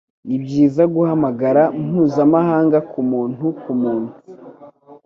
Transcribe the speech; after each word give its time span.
Nibyiza 0.27 0.83
guhamagara 0.93 1.61
mpuzamahanga 1.85 2.77
kumuntu 2.91 3.45
kumuntu 3.61 4.13